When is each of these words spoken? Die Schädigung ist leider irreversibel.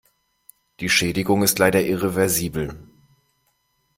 Die 0.79 0.89
Schädigung 0.89 1.43
ist 1.43 1.59
leider 1.59 1.79
irreversibel. 1.83 2.87